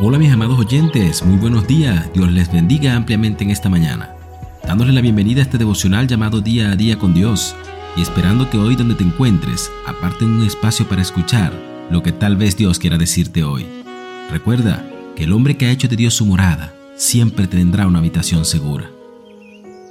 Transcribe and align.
Hola 0.00 0.16
mis 0.16 0.30
amados 0.30 0.60
oyentes, 0.60 1.24
muy 1.24 1.38
buenos 1.38 1.66
días, 1.66 2.08
Dios 2.14 2.30
les 2.30 2.52
bendiga 2.52 2.94
ampliamente 2.94 3.42
en 3.42 3.50
esta 3.50 3.68
mañana, 3.68 4.14
dándoles 4.64 4.94
la 4.94 5.00
bienvenida 5.00 5.40
a 5.40 5.42
este 5.42 5.58
devocional 5.58 6.06
llamado 6.06 6.40
Día 6.40 6.70
a 6.70 6.76
Día 6.76 7.00
con 7.00 7.14
Dios 7.14 7.56
y 7.96 8.02
esperando 8.02 8.48
que 8.48 8.58
hoy 8.58 8.76
donde 8.76 8.94
te 8.94 9.02
encuentres 9.02 9.72
aparten 9.88 10.30
un 10.30 10.44
espacio 10.44 10.88
para 10.88 11.02
escuchar 11.02 11.52
lo 11.90 12.00
que 12.04 12.12
tal 12.12 12.36
vez 12.36 12.56
Dios 12.56 12.78
quiera 12.78 12.96
decirte 12.96 13.42
hoy. 13.42 13.66
Recuerda 14.30 14.88
que 15.16 15.24
el 15.24 15.32
hombre 15.32 15.56
que 15.56 15.66
ha 15.66 15.72
hecho 15.72 15.88
de 15.88 15.96
Dios 15.96 16.14
su 16.14 16.26
morada 16.26 16.72
siempre 16.96 17.48
tendrá 17.48 17.88
una 17.88 17.98
habitación 17.98 18.44
segura. 18.44 18.88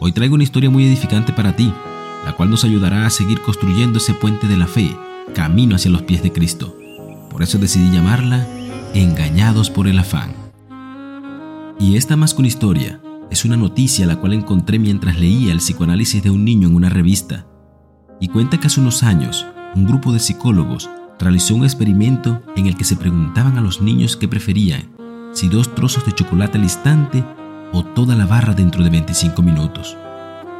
Hoy 0.00 0.12
traigo 0.12 0.34
una 0.34 0.44
historia 0.44 0.68
muy 0.68 0.84
edificante 0.84 1.32
para 1.32 1.56
ti, 1.56 1.72
la 2.26 2.34
cual 2.34 2.50
nos 2.50 2.64
ayudará 2.64 3.06
a 3.06 3.10
seguir 3.10 3.40
construyendo 3.40 3.96
ese 3.96 4.12
puente 4.12 4.48
de 4.48 4.58
la 4.58 4.66
fe, 4.66 4.94
camino 5.34 5.76
hacia 5.76 5.90
los 5.90 6.02
pies 6.02 6.22
de 6.22 6.30
Cristo. 6.30 6.76
Por 7.30 7.42
eso 7.42 7.56
decidí 7.56 7.90
llamarla 7.90 8.46
engañados 8.94 9.70
por 9.70 9.88
el 9.88 9.98
afán. 9.98 10.32
Y 11.80 11.96
esta 11.96 12.16
más 12.16 12.32
que 12.32 12.40
una 12.40 12.48
historia, 12.48 13.00
es 13.30 13.44
una 13.44 13.56
noticia 13.56 14.06
la 14.06 14.16
cual 14.16 14.32
encontré 14.32 14.78
mientras 14.78 15.18
leía 15.18 15.52
el 15.52 15.58
psicoanálisis 15.58 16.22
de 16.22 16.30
un 16.30 16.44
niño 16.44 16.68
en 16.68 16.76
una 16.76 16.88
revista. 16.88 17.46
Y 18.20 18.28
cuenta 18.28 18.58
que 18.58 18.68
hace 18.68 18.80
unos 18.80 19.02
años, 19.02 19.44
un 19.74 19.86
grupo 19.86 20.12
de 20.12 20.20
psicólogos 20.20 20.88
realizó 21.18 21.56
un 21.56 21.64
experimento 21.64 22.42
en 22.54 22.66
el 22.66 22.76
que 22.76 22.84
se 22.84 22.96
preguntaban 22.96 23.58
a 23.58 23.60
los 23.60 23.80
niños 23.80 24.16
qué 24.16 24.28
preferían, 24.28 24.92
si 25.32 25.48
dos 25.48 25.74
trozos 25.74 26.06
de 26.06 26.12
chocolate 26.12 26.58
al 26.58 26.64
instante 26.64 27.24
o 27.72 27.84
toda 27.84 28.14
la 28.14 28.26
barra 28.26 28.54
dentro 28.54 28.84
de 28.84 28.90
25 28.90 29.42
minutos. 29.42 29.96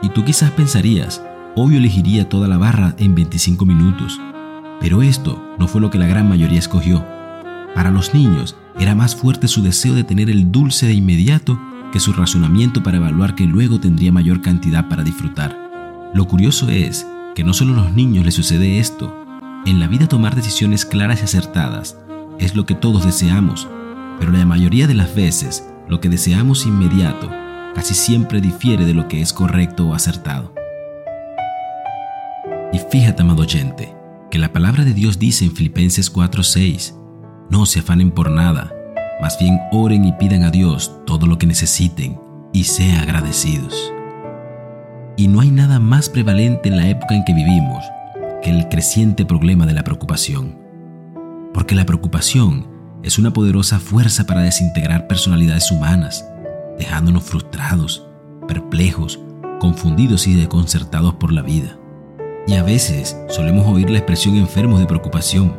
Y 0.02 0.08
tú 0.08 0.24
quizás 0.24 0.50
pensarías, 0.50 1.22
obvio 1.54 1.78
elegiría 1.78 2.28
toda 2.28 2.48
la 2.48 2.58
barra 2.58 2.96
en 2.98 3.14
25 3.14 3.64
minutos, 3.64 4.20
pero 4.80 5.02
esto 5.02 5.40
no 5.58 5.68
fue 5.68 5.80
lo 5.80 5.90
que 5.90 5.98
la 5.98 6.08
gran 6.08 6.28
mayoría 6.28 6.58
escogió. 6.58 7.04
Para 7.74 7.90
los 7.90 8.14
niños 8.14 8.56
era 8.78 8.94
más 8.94 9.16
fuerte 9.16 9.48
su 9.48 9.62
deseo 9.62 9.94
de 9.94 10.04
tener 10.04 10.30
el 10.30 10.52
dulce 10.52 10.86
de 10.86 10.94
inmediato 10.94 11.60
que 11.92 12.00
su 12.00 12.12
razonamiento 12.12 12.82
para 12.82 12.96
evaluar 12.96 13.34
que 13.34 13.44
luego 13.44 13.80
tendría 13.80 14.12
mayor 14.12 14.40
cantidad 14.42 14.88
para 14.88 15.02
disfrutar. 15.02 15.56
Lo 16.14 16.26
curioso 16.26 16.68
es 16.68 17.06
que 17.34 17.44
no 17.44 17.52
solo 17.52 17.72
a 17.72 17.84
los 17.84 17.92
niños 17.92 18.24
les 18.24 18.34
sucede 18.34 18.78
esto. 18.78 19.16
En 19.66 19.80
la 19.80 19.88
vida 19.88 20.08
tomar 20.08 20.34
decisiones 20.34 20.84
claras 20.84 21.20
y 21.20 21.24
acertadas 21.24 21.98
es 22.38 22.54
lo 22.54 22.66
que 22.66 22.74
todos 22.74 23.04
deseamos, 23.04 23.68
pero 24.18 24.32
la 24.32 24.44
mayoría 24.44 24.86
de 24.86 24.94
las 24.94 25.14
veces 25.14 25.68
lo 25.88 26.00
que 26.00 26.08
deseamos 26.08 26.66
inmediato 26.66 27.30
casi 27.74 27.94
siempre 27.94 28.40
difiere 28.40 28.86
de 28.86 28.94
lo 28.94 29.08
que 29.08 29.20
es 29.20 29.32
correcto 29.32 29.88
o 29.88 29.94
acertado. 29.94 30.54
Y 32.72 32.78
fíjate, 32.90 33.22
amado 33.22 33.42
oyente, 33.42 33.94
que 34.30 34.38
la 34.38 34.52
palabra 34.52 34.84
de 34.84 34.94
Dios 34.94 35.18
dice 35.18 35.44
en 35.44 35.54
Filipenses 35.54 36.12
4:6, 36.12 37.03
no 37.50 37.66
se 37.66 37.80
afanen 37.80 38.10
por 38.10 38.30
nada, 38.30 38.72
más 39.20 39.38
bien 39.38 39.60
oren 39.72 40.04
y 40.04 40.12
pidan 40.12 40.42
a 40.42 40.50
Dios 40.50 40.92
todo 41.06 41.26
lo 41.26 41.38
que 41.38 41.46
necesiten 41.46 42.20
y 42.52 42.64
sean 42.64 43.00
agradecidos. 43.00 43.92
Y 45.16 45.28
no 45.28 45.40
hay 45.40 45.50
nada 45.50 45.78
más 45.78 46.08
prevalente 46.08 46.68
en 46.68 46.76
la 46.76 46.88
época 46.88 47.14
en 47.14 47.24
que 47.24 47.34
vivimos 47.34 47.84
que 48.42 48.50
el 48.50 48.68
creciente 48.68 49.24
problema 49.24 49.66
de 49.66 49.72
la 49.72 49.84
preocupación. 49.84 50.58
Porque 51.52 51.74
la 51.74 51.86
preocupación 51.86 52.66
es 53.02 53.18
una 53.18 53.32
poderosa 53.32 53.78
fuerza 53.78 54.26
para 54.26 54.42
desintegrar 54.42 55.06
personalidades 55.06 55.70
humanas, 55.70 56.28
dejándonos 56.78 57.22
frustrados, 57.24 58.06
perplejos, 58.48 59.20
confundidos 59.60 60.26
y 60.26 60.34
desconcertados 60.34 61.14
por 61.14 61.32
la 61.32 61.42
vida. 61.42 61.78
Y 62.46 62.54
a 62.54 62.62
veces 62.62 63.16
solemos 63.28 63.66
oír 63.66 63.88
la 63.88 63.98
expresión 63.98 64.36
enfermos 64.36 64.80
de 64.80 64.86
preocupación, 64.86 65.54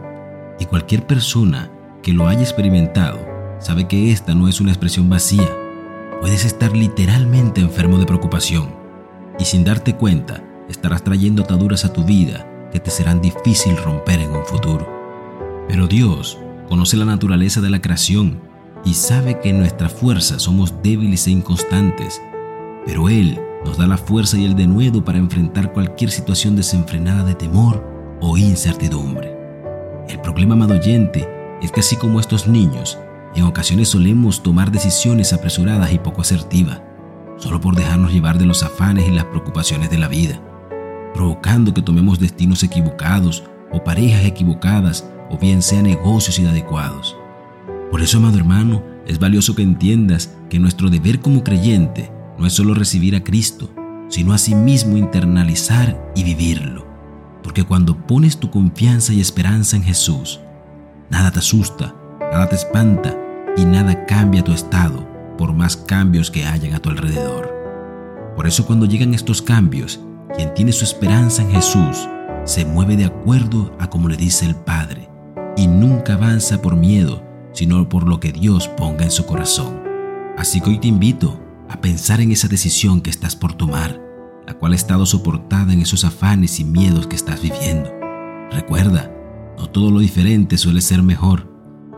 y 0.59 0.65
cualquier 0.65 1.05
persona 1.05 1.71
que 2.05 2.13
lo 2.13 2.27
haya 2.27 2.41
experimentado 2.41 3.17
sabe 3.57 3.87
que 3.87 4.11
esta 4.11 4.35
no 4.35 4.47
es 4.47 4.61
una 4.61 4.69
expresión 4.69 5.09
vacía. 5.09 5.49
Puedes 6.21 6.45
estar 6.45 6.77
literalmente 6.77 7.61
enfermo 7.61 7.97
de 7.97 8.05
preocupación 8.05 8.75
y 9.39 9.45
sin 9.45 9.63
darte 9.63 9.95
cuenta 9.95 10.43
estarás 10.69 11.03
trayendo 11.03 11.41
ataduras 11.41 11.83
a 11.83 11.91
tu 11.91 12.03
vida 12.03 12.47
que 12.71 12.79
te 12.79 12.91
serán 12.91 13.21
difícil 13.21 13.75
romper 13.77 14.19
en 14.19 14.29
un 14.29 14.45
futuro. 14.45 14.87
Pero 15.67 15.87
Dios 15.87 16.37
conoce 16.69 16.95
la 16.95 17.05
naturaleza 17.05 17.59
de 17.59 17.71
la 17.71 17.81
creación 17.81 18.39
y 18.85 18.93
sabe 18.93 19.39
que 19.39 19.49
en 19.49 19.57
nuestra 19.57 19.89
fuerza 19.89 20.37
somos 20.37 20.83
débiles 20.83 21.25
e 21.25 21.31
inconstantes, 21.31 22.21
pero 22.85 23.09
Él 23.09 23.39
nos 23.65 23.79
da 23.79 23.87
la 23.87 23.97
fuerza 23.97 24.37
y 24.37 24.45
el 24.45 24.55
denuedo 24.55 25.03
para 25.03 25.17
enfrentar 25.17 25.73
cualquier 25.73 26.11
situación 26.11 26.55
desenfrenada 26.55 27.23
de 27.23 27.33
temor 27.33 27.83
o 28.21 28.37
incertidumbre. 28.37 29.35
El 30.07 30.21
problema, 30.21 30.53
amado 30.53 30.75
oyente, 30.75 31.34
es 31.61 31.71
que 31.71 31.79
así 31.79 31.95
como 31.95 32.19
estos 32.19 32.47
niños, 32.47 32.97
en 33.35 33.43
ocasiones 33.43 33.89
solemos 33.89 34.43
tomar 34.43 34.71
decisiones 34.71 35.33
apresuradas 35.33 35.91
y 35.93 35.99
poco 35.99 36.21
asertivas, 36.21 36.81
solo 37.37 37.59
por 37.59 37.75
dejarnos 37.75 38.13
llevar 38.13 38.37
de 38.37 38.45
los 38.45 38.63
afanes 38.63 39.07
y 39.07 39.11
las 39.11 39.25
preocupaciones 39.25 39.89
de 39.89 39.97
la 39.97 40.07
vida, 40.07 40.41
provocando 41.13 41.73
que 41.73 41.81
tomemos 41.81 42.19
destinos 42.19 42.63
equivocados 42.63 43.43
o 43.71 43.83
parejas 43.83 44.25
equivocadas 44.25 45.09
o 45.29 45.37
bien 45.37 45.61
sean 45.61 45.83
negocios 45.83 46.39
inadecuados. 46.39 47.17
Por 47.91 48.01
eso, 48.01 48.17
amado 48.17 48.37
hermano, 48.37 48.83
es 49.05 49.19
valioso 49.19 49.55
que 49.55 49.61
entiendas 49.61 50.35
que 50.49 50.59
nuestro 50.59 50.89
deber 50.89 51.19
como 51.19 51.43
creyente 51.43 52.11
no 52.37 52.47
es 52.47 52.53
solo 52.53 52.73
recibir 52.73 53.15
a 53.15 53.23
Cristo, 53.23 53.69
sino 54.09 54.33
asimismo 54.33 54.97
internalizar 54.97 56.11
y 56.15 56.23
vivirlo. 56.23 56.85
Porque 57.43 57.63
cuando 57.63 57.95
pones 58.07 58.37
tu 58.37 58.49
confianza 58.49 59.13
y 59.13 59.21
esperanza 59.21 59.77
en 59.77 59.83
Jesús, 59.83 60.39
Nada 61.09 61.31
te 61.31 61.39
asusta, 61.39 61.95
nada 62.19 62.49
te 62.49 62.55
espanta 62.55 63.15
y 63.57 63.65
nada 63.65 64.05
cambia 64.05 64.43
tu 64.43 64.51
estado 64.51 65.07
por 65.37 65.53
más 65.53 65.77
cambios 65.77 66.31
que 66.31 66.45
hayan 66.45 66.73
a 66.73 66.79
tu 66.79 66.89
alrededor. 66.89 67.53
Por 68.35 68.47
eso 68.47 68.65
cuando 68.65 68.85
llegan 68.85 69.13
estos 69.13 69.41
cambios, 69.41 69.99
quien 70.35 70.53
tiene 70.53 70.71
su 70.71 70.83
esperanza 70.83 71.41
en 71.41 71.51
Jesús 71.51 72.09
se 72.43 72.65
mueve 72.65 72.97
de 72.97 73.05
acuerdo 73.05 73.75
a 73.79 73.89
como 73.89 74.09
le 74.09 74.17
dice 74.17 74.45
el 74.45 74.55
Padre 74.55 75.09
y 75.55 75.67
nunca 75.67 76.13
avanza 76.13 76.61
por 76.61 76.75
miedo, 76.75 77.23
sino 77.53 77.87
por 77.87 78.07
lo 78.07 78.19
que 78.19 78.31
Dios 78.31 78.67
ponga 78.67 79.05
en 79.05 79.11
su 79.11 79.25
corazón. 79.25 79.81
Así 80.37 80.59
que 80.59 80.71
hoy 80.71 80.79
te 80.79 80.87
invito 80.87 81.39
a 81.69 81.79
pensar 81.79 82.19
en 82.19 82.31
esa 82.31 82.47
decisión 82.47 83.01
que 83.01 83.09
estás 83.09 83.35
por 83.35 83.53
tomar, 83.53 84.01
la 84.45 84.53
cual 84.53 84.73
ha 84.73 84.75
estado 84.75 85.05
soportada 85.05 85.71
en 85.71 85.81
esos 85.81 86.03
afanes 86.03 86.59
y 86.59 86.65
miedos 86.65 87.07
que 87.07 87.15
estás 87.15 87.41
viviendo. 87.41 87.91
Recuerda, 88.51 89.11
no 89.57 89.69
todo 89.69 89.91
lo 89.91 89.99
diferente 89.99 90.57
suele 90.57 90.81
ser 90.81 91.01
mejor, 91.01 91.47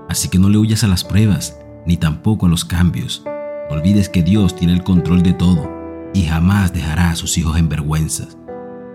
así 0.09 0.29
que 0.29 0.39
no 0.39 0.49
le 0.49 0.57
huyas 0.57 0.83
a 0.83 0.87
las 0.87 1.03
pruebas, 1.03 1.59
ni 1.85 1.97
tampoco 1.97 2.45
a 2.45 2.49
los 2.49 2.65
cambios. 2.65 3.23
No 3.69 3.75
olvides 3.75 4.09
que 4.09 4.23
Dios 4.23 4.55
tiene 4.55 4.73
el 4.73 4.83
control 4.83 5.23
de 5.23 5.33
todo 5.33 5.69
y 6.13 6.23
jamás 6.23 6.73
dejará 6.73 7.11
a 7.11 7.15
sus 7.15 7.37
hijos 7.37 7.57
en 7.57 7.69
vergüenzas. 7.69 8.37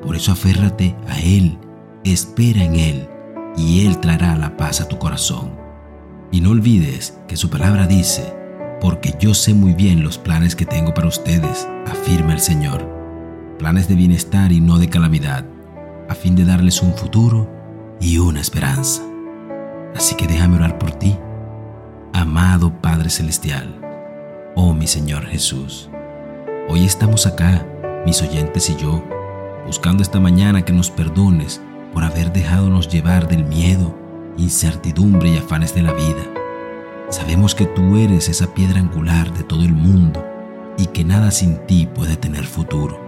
Por 0.02 0.16
eso 0.16 0.32
aférrate 0.32 0.96
a 1.08 1.20
Él, 1.20 1.58
espera 2.04 2.64
en 2.64 2.76
Él, 2.76 3.08
y 3.56 3.86
Él 3.86 3.98
traerá 3.98 4.36
la 4.36 4.56
paz 4.56 4.80
a 4.80 4.88
tu 4.88 4.98
corazón. 4.98 5.52
Y 6.30 6.40
no 6.40 6.50
olvides 6.50 7.18
que 7.28 7.36
su 7.36 7.50
palabra 7.50 7.86
dice, 7.86 8.34
porque 8.80 9.14
yo 9.20 9.34
sé 9.34 9.54
muy 9.54 9.74
bien 9.74 10.02
los 10.02 10.18
planes 10.18 10.56
que 10.56 10.66
tengo 10.66 10.94
para 10.94 11.08
ustedes, 11.08 11.68
afirma 11.86 12.32
el 12.32 12.40
Señor. 12.40 12.88
Planes 13.58 13.86
de 13.86 13.94
bienestar 13.94 14.50
y 14.50 14.60
no 14.60 14.78
de 14.78 14.88
calamidad, 14.88 15.44
a 16.08 16.14
fin 16.14 16.34
de 16.34 16.44
darles 16.44 16.82
un 16.82 16.94
futuro 16.94 17.61
y 18.02 18.18
una 18.18 18.40
esperanza. 18.40 19.02
Así 19.94 20.16
que 20.16 20.26
déjame 20.26 20.56
orar 20.56 20.76
por 20.76 20.90
ti, 20.90 21.16
amado 22.12 22.72
Padre 22.80 23.08
Celestial, 23.08 23.80
oh 24.56 24.74
mi 24.74 24.88
Señor 24.88 25.24
Jesús. 25.26 25.88
Hoy 26.68 26.84
estamos 26.84 27.26
acá, 27.26 27.64
mis 28.04 28.20
oyentes 28.20 28.68
y 28.70 28.76
yo, 28.76 29.04
buscando 29.66 30.02
esta 30.02 30.18
mañana 30.18 30.64
que 30.64 30.72
nos 30.72 30.90
perdones 30.90 31.60
por 31.94 32.02
haber 32.02 32.32
dejado 32.32 32.80
llevar 32.80 33.28
del 33.28 33.44
miedo, 33.44 33.96
incertidumbre 34.36 35.30
y 35.30 35.36
afanes 35.36 35.74
de 35.74 35.82
la 35.82 35.92
vida. 35.92 36.24
Sabemos 37.08 37.54
que 37.54 37.66
tú 37.66 37.98
eres 37.98 38.28
esa 38.28 38.52
piedra 38.52 38.80
angular 38.80 39.32
de 39.32 39.44
todo 39.44 39.62
el 39.62 39.74
mundo 39.74 40.24
y 40.76 40.86
que 40.86 41.04
nada 41.04 41.30
sin 41.30 41.58
ti 41.66 41.86
puede 41.86 42.16
tener 42.16 42.44
futuro. 42.44 42.98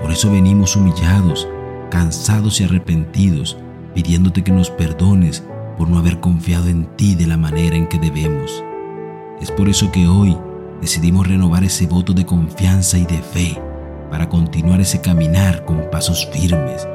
Por 0.00 0.10
eso 0.10 0.30
venimos 0.30 0.76
humillados, 0.76 1.48
cansados 1.90 2.60
y 2.60 2.64
arrepentidos 2.64 3.56
pidiéndote 3.94 4.42
que 4.42 4.52
nos 4.52 4.70
perdones 4.70 5.44
por 5.76 5.88
no 5.88 5.98
haber 5.98 6.20
confiado 6.20 6.68
en 6.68 6.84
ti 6.96 7.14
de 7.14 7.26
la 7.26 7.36
manera 7.36 7.76
en 7.76 7.88
que 7.88 7.98
debemos. 7.98 8.62
Es 9.40 9.50
por 9.50 9.68
eso 9.68 9.90
que 9.90 10.06
hoy 10.06 10.36
decidimos 10.80 11.26
renovar 11.26 11.64
ese 11.64 11.86
voto 11.86 12.12
de 12.12 12.26
confianza 12.26 12.98
y 12.98 13.04
de 13.04 13.18
fe 13.22 13.60
para 14.10 14.28
continuar 14.28 14.80
ese 14.80 15.00
caminar 15.00 15.64
con 15.64 15.90
pasos 15.90 16.28
firmes 16.32 16.86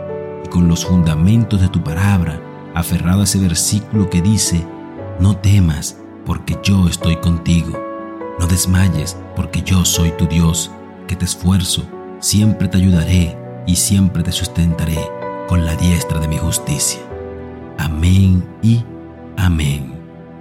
y 0.46 0.50
con 0.50 0.68
los 0.68 0.86
fundamentos 0.86 1.62
de 1.62 1.70
tu 1.70 1.84
palabra, 1.84 2.40
aferrado 2.76 3.22
a 3.22 3.24
ese 3.24 3.40
versículo 3.40 4.10
que 4.10 4.22
dice, 4.22 4.64
no 5.20 5.36
temas 5.36 5.98
porque 6.26 6.58
yo 6.64 6.88
estoy 6.88 7.18
contigo, 7.18 7.78
no 8.40 8.48
desmayes 8.48 9.18
porque 9.36 9.62
yo 9.64 9.84
soy 9.84 10.12
tu 10.12 10.28
Dios, 10.28 10.72
que 11.08 11.16
te 11.16 11.26
esfuerzo, 11.26 11.84
siempre 12.20 12.68
te 12.68 12.78
ayudaré 12.78 13.38
y 13.66 13.76
siempre 13.76 14.24
te 14.24 14.32
sustentaré 14.32 15.17
con 15.48 15.66
la 15.66 15.76
diestra 15.76 16.20
de 16.20 16.28
mi 16.28 16.38
justicia. 16.38 17.00
Amén 17.78 18.44
y 18.62 18.84
amén. 19.38 19.94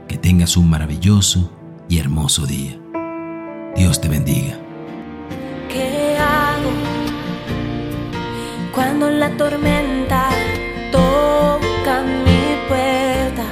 Que 0.08 0.18
tengas 0.18 0.56
un 0.56 0.68
maravilloso 0.68 1.50
y 1.88 1.98
hermoso 1.98 2.46
día. 2.46 2.78
Dios 3.76 4.00
te 4.00 4.08
bendiga. 4.08 4.58
¿Qué 5.68 6.16
hago 6.18 6.70
cuando 8.74 9.10
la 9.10 9.30
tormenta 9.36 10.28
toca 10.90 12.02
mi 12.02 12.68
puerta? 12.68 13.44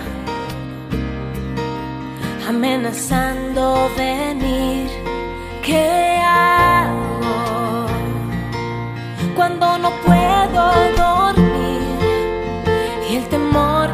Amenazando 2.48 3.90
venir. 3.96 4.43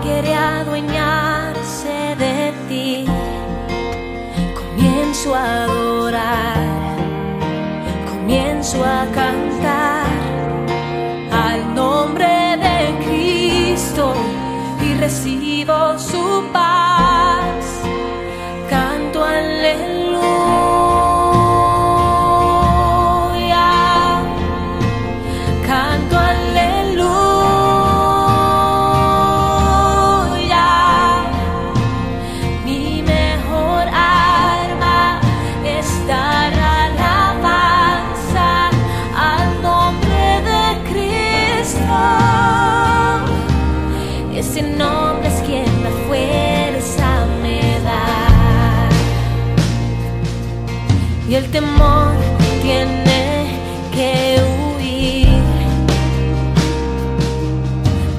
Quiere 0.03 0.35
adueñarse 0.35 2.17
de 2.19 2.53
ti? 2.69 3.05
Comienzo 4.55 5.35
a 5.35 5.65
adorar, 5.65 6.97
comienzo 8.11 8.85
a 8.85 9.07
cantar 9.15 9.50
y 51.31 51.37
el 51.37 51.49
temor 51.53 52.13
tiene 52.61 53.57
que 53.95 54.43
huir. 54.51 55.29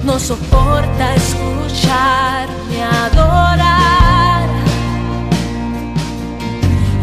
No 0.06 0.18
soporta 0.18 1.16
escucharme 1.16 2.82
adorar 2.82 4.48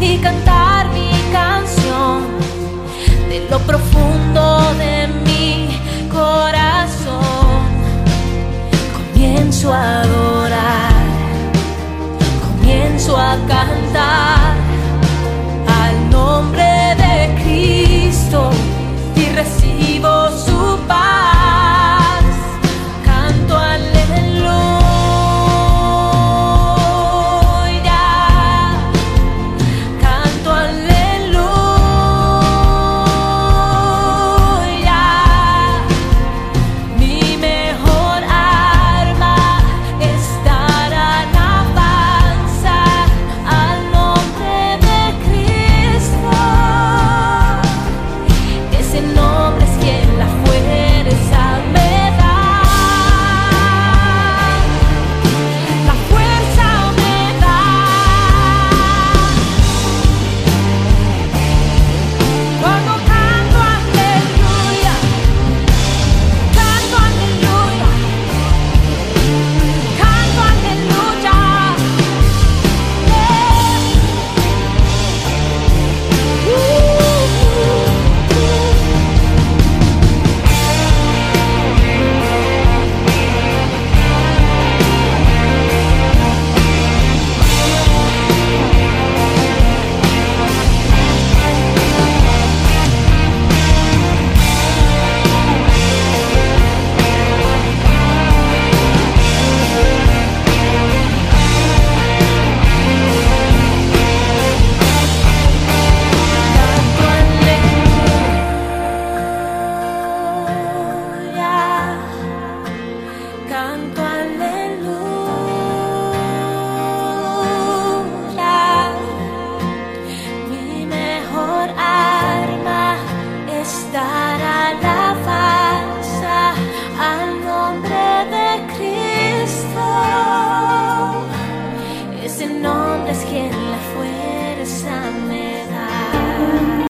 y 0.01 0.17
cantar 0.17 0.89
mi 0.93 1.11
canción 1.31 2.23
de 3.29 3.47
lo 3.47 3.59
profundo. 3.59 3.98